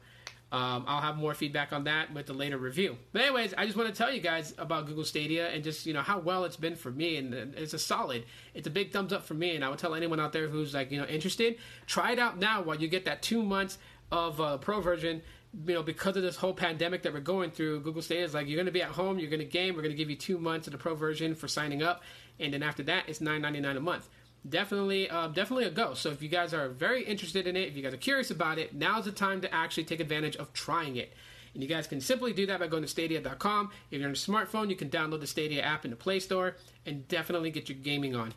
um, 0.50 0.84
I'll 0.86 1.02
have 1.02 1.16
more 1.16 1.34
feedback 1.34 1.74
on 1.74 1.84
that 1.84 2.12
with 2.14 2.26
the 2.26 2.32
later 2.32 2.56
review. 2.56 2.96
But 3.12 3.22
anyways, 3.22 3.52
I 3.58 3.66
just 3.66 3.76
want 3.76 3.90
to 3.90 3.94
tell 3.94 4.10
you 4.10 4.20
guys 4.20 4.54
about 4.56 4.86
Google 4.86 5.04
Stadia 5.04 5.48
and 5.50 5.62
just 5.62 5.84
you 5.84 5.92
know 5.92 6.00
how 6.00 6.18
well 6.18 6.44
it's 6.44 6.56
been 6.56 6.74
for 6.74 6.90
me, 6.90 7.16
and 7.16 7.34
it's 7.34 7.74
a 7.74 7.78
solid. 7.78 8.24
It's 8.54 8.66
a 8.66 8.70
big 8.70 8.90
thumbs 8.90 9.12
up 9.12 9.24
for 9.24 9.34
me, 9.34 9.56
and 9.56 9.64
I 9.64 9.68
would 9.68 9.78
tell 9.78 9.94
anyone 9.94 10.20
out 10.20 10.32
there 10.32 10.48
who's 10.48 10.72
like 10.72 10.90
you 10.90 10.98
know 10.98 11.06
interested, 11.06 11.58
try 11.86 12.12
it 12.12 12.18
out 12.18 12.38
now 12.38 12.62
while 12.62 12.76
you 12.76 12.88
get 12.88 13.04
that 13.04 13.20
two 13.20 13.42
months 13.42 13.76
of 14.10 14.40
uh, 14.40 14.56
pro 14.56 14.80
version. 14.80 15.20
You 15.66 15.74
know, 15.74 15.82
because 15.82 16.16
of 16.16 16.22
this 16.22 16.36
whole 16.36 16.52
pandemic 16.52 17.02
that 17.02 17.12
we're 17.12 17.20
going 17.20 17.50
through, 17.50 17.80
Google 17.80 18.02
Stadia 18.02 18.24
is 18.24 18.34
like 18.34 18.48
you're 18.48 18.56
going 18.56 18.66
to 18.66 18.72
be 18.72 18.82
at 18.82 18.90
home, 18.90 19.18
you're 19.18 19.30
going 19.30 19.40
to 19.40 19.46
game, 19.46 19.74
we're 19.74 19.82
going 19.82 19.94
to 19.94 19.96
give 19.96 20.10
you 20.10 20.16
two 20.16 20.38
months 20.38 20.66
of 20.66 20.72
the 20.72 20.78
pro 20.78 20.94
version 20.94 21.34
for 21.34 21.48
signing 21.48 21.82
up, 21.82 22.02
and 22.40 22.52
then 22.54 22.62
after 22.62 22.82
that, 22.84 23.04
it's 23.06 23.20
nine 23.20 23.42
ninety 23.42 23.60
nine 23.60 23.76
a 23.76 23.80
month 23.80 24.08
definitely 24.49 25.09
uh, 25.11 25.28
definitely 25.28 25.64
a 25.64 25.71
go 25.71 25.95
so 25.95 26.11
if 26.11 26.23
you 26.23 26.28
guys 26.28 26.52
are 26.54 26.68
very 26.68 27.04
interested 27.04 27.47
in 27.47 27.57
it 27.57 27.68
if 27.68 27.76
you 27.76 27.83
guys 27.83 27.95
are 27.95 27.99
curious 27.99 28.30
about 28.30 28.59
it 28.59 28.75
now's 28.75 29.04
the 29.04 29.12
time 29.12 29.40
to 29.40 29.54
actually 29.54 29.85
take 29.85 30.00
advantage 30.00 30.37
of 30.37 30.52
trying 30.52 30.97
it 30.97 31.12
and 31.54 31.62
you 31.62 31.68
guys 31.68 31.87
can 31.87 32.00
simply 32.00 32.33
do 32.33 32.47
that 32.47 32.61
by 32.61 32.66
going 32.66 32.83
to 32.83 32.88
stadia.com 32.88 33.71
if 33.90 33.99
you're 33.99 34.09
on 34.09 34.14
a 34.14 34.16
smartphone 34.16 34.71
you 34.71 34.76
can 34.76 34.88
download 34.90 35.21
the 35.21 35.26
stadia 35.26 35.62
app 35.62 35.85
in 35.85 35.90
the 35.90 35.97
play 35.97 36.21
store 36.21 36.57
and 36.87 37.07
definitely 37.09 37.50
get 37.50 37.68
your 37.68 37.78
gaming 37.78 38.14
on 38.14 38.33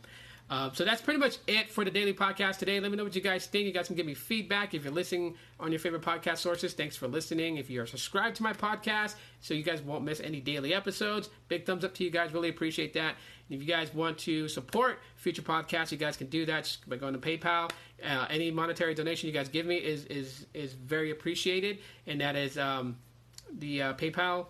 uh, 0.51 0.69
so 0.73 0.83
that's 0.83 1.01
pretty 1.01 1.17
much 1.17 1.37
it 1.47 1.71
for 1.71 1.85
the 1.85 1.89
daily 1.89 2.13
podcast 2.13 2.57
today. 2.57 2.77
Let 2.81 2.91
me 2.91 2.97
know 2.97 3.05
what 3.05 3.15
you 3.15 3.21
guys 3.21 3.45
think. 3.45 3.65
You 3.65 3.71
guys 3.71 3.87
can 3.87 3.95
give 3.95 4.05
me 4.05 4.13
feedback 4.13 4.73
if 4.73 4.83
you're 4.83 4.91
listening 4.91 5.37
on 5.61 5.71
your 5.71 5.79
favorite 5.79 6.01
podcast 6.01 6.39
sources. 6.39 6.73
Thanks 6.73 6.97
for 6.97 7.07
listening. 7.07 7.55
If 7.55 7.69
you're 7.69 7.85
subscribed 7.85 8.35
to 8.35 8.43
my 8.43 8.51
podcast, 8.51 9.15
so 9.39 9.53
you 9.53 9.63
guys 9.63 9.81
won't 9.81 10.03
miss 10.03 10.19
any 10.19 10.41
daily 10.41 10.73
episodes, 10.73 11.29
big 11.47 11.65
thumbs 11.65 11.85
up 11.85 11.93
to 11.95 12.03
you 12.03 12.09
guys. 12.09 12.33
Really 12.33 12.49
appreciate 12.49 12.91
that. 12.95 13.15
If 13.51 13.59
you 13.59 13.67
guys 13.67 13.93
want 13.93 14.17
to 14.19 14.47
support 14.47 14.99
future 15.17 15.41
podcasts, 15.41 15.91
you 15.91 15.97
guys 15.97 16.15
can 16.15 16.27
do 16.27 16.45
that 16.45 16.77
by 16.87 16.95
going 16.95 17.13
to 17.13 17.19
PayPal. 17.19 17.69
Uh, 18.01 18.25
any 18.29 18.49
monetary 18.49 18.93
donation 18.95 19.27
you 19.27 19.33
guys 19.33 19.49
give 19.49 19.65
me 19.65 19.75
is 19.75 20.05
is 20.05 20.45
is 20.53 20.71
very 20.73 21.11
appreciated, 21.11 21.79
and 22.07 22.21
that 22.21 22.37
is 22.37 22.57
um, 22.57 22.97
the 23.59 23.81
uh, 23.81 23.93
PayPal 23.95 24.47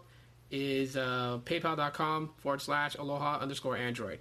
is 0.52 0.98
uh, 0.98 1.40
paypal.com 1.46 2.30
forward 2.38 2.62
slash 2.62 2.96
aloha 2.96 3.40
underscore 3.40 3.76
android. 3.76 4.20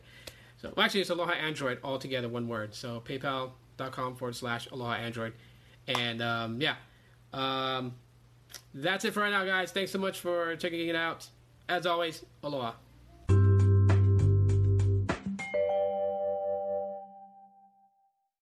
So 0.62 0.72
well, 0.74 0.86
actually, 0.86 1.02
it's 1.02 1.10
Aloha 1.10 1.32
Android 1.32 1.78
all 1.84 1.98
together, 1.98 2.28
one 2.28 2.48
word. 2.48 2.74
So 2.74 3.02
PayPal.com 3.06 4.16
forward 4.16 4.36
slash 4.36 4.70
Aloha 4.70 4.94
Android, 4.94 5.34
and 5.88 6.22
um, 6.22 6.60
yeah, 6.60 6.76
um, 7.32 7.94
that's 8.74 9.04
it 9.04 9.12
for 9.12 9.20
right 9.20 9.30
now, 9.30 9.44
guys. 9.44 9.72
Thanks 9.72 9.90
so 9.90 9.98
much 9.98 10.20
for 10.20 10.56
checking 10.56 10.88
it 10.88 10.96
out. 10.96 11.28
As 11.68 11.86
always, 11.86 12.24
Aloha. 12.42 12.72